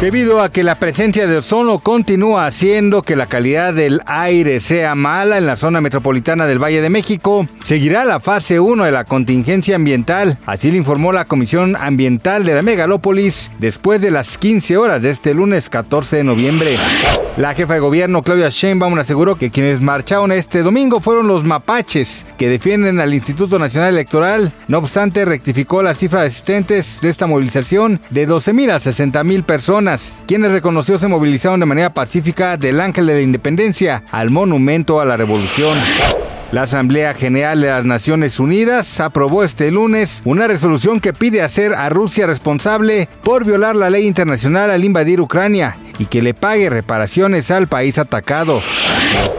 [0.00, 4.94] Debido a que la presencia de ozono continúa haciendo que la calidad del aire sea
[4.94, 9.02] mala en la zona metropolitana del Valle de México, seguirá la fase 1 de la
[9.02, 10.38] contingencia ambiental.
[10.46, 15.10] Así lo informó la Comisión Ambiental de la Megalópolis después de las 15 horas de
[15.10, 16.76] este lunes 14 de noviembre.
[17.36, 22.24] La jefa de gobierno Claudia Sheinbaum aseguró que quienes marcharon este domingo fueron los mapaches
[22.36, 24.52] que defienden al Instituto Nacional Electoral.
[24.68, 29.87] No obstante, rectificó la cifra de asistentes de esta movilización de 12.000 a 60.000 personas
[30.26, 35.06] quienes reconoció se movilizaron de manera pacífica del Ángel de la Independencia al Monumento a
[35.06, 35.78] la Revolución.
[36.50, 41.74] La Asamblea General de las Naciones Unidas aprobó este lunes una resolución que pide hacer
[41.74, 46.70] a Rusia responsable por violar la ley internacional al invadir Ucrania y que le pague
[46.70, 48.62] reparaciones al país atacado.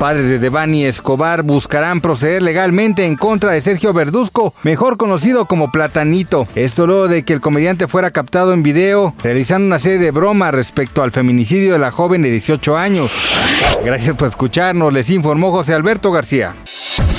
[0.00, 5.70] Padres de Devani Escobar buscarán proceder legalmente en contra de Sergio Verduzco, mejor conocido como
[5.70, 6.48] Platanito.
[6.56, 10.52] Esto luego de que el comediante fuera captado en video realizando una serie de bromas
[10.52, 13.12] respecto al feminicidio de la joven de 18 años.
[13.84, 16.54] Gracias por escucharnos, les informó José Alberto García.